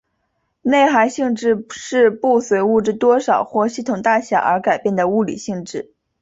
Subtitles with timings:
[0.63, 5.93] 内含性质是不随物质多少或系统大小而改变的物理性质。